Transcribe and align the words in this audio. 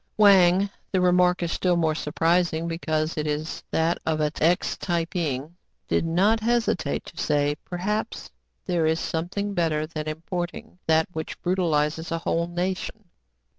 Wang 0.17 0.67
(the 0.91 0.99
remark 0.99 1.43
is 1.43 1.51
still 1.51 1.75
more 1.77 1.93
surprising 1.93 2.67
be 2.67 2.79
cause 2.79 3.17
it 3.19 3.27
is 3.27 3.61
that 3.69 3.99
of 4.03 4.19
an 4.19 4.31
ex 4.41 4.75
Tai 4.75 5.05
ping) 5.05 5.55
did 5.87 6.07
not 6.07 6.39
hesitate 6.39 7.05
to 7.05 7.17
say, 7.21 7.53
"Perhaps 7.65 8.31
there 8.65 8.87
is 8.87 8.99
something 8.99 9.53
better 9.53 9.85
than 9.85 10.07
importing 10.07 10.79
that 10.87 11.07
which 11.13 11.39
brutalizes 11.43 12.11
a 12.11 12.17
whole 12.17 12.47
nation. 12.47 13.05